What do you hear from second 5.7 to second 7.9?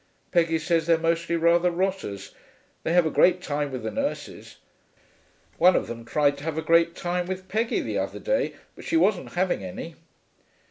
of them tried to have a great time with Peggy